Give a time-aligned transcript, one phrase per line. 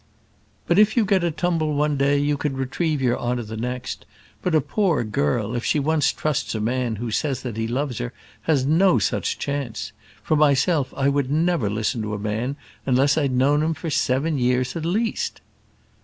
[0.65, 4.07] "But if you get a tumble one day you can retrieve your honour the next;
[4.41, 7.99] but a poor girl, if she once trusts a man who says that he loves
[7.99, 8.11] her,
[8.49, 9.91] has no such chance.
[10.23, 14.39] For myself, I would never listen to a man unless I'd known him for seven
[14.39, 15.39] years at least."